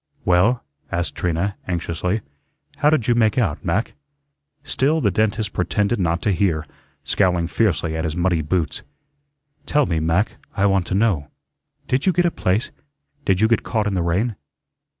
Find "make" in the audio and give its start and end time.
3.13-3.37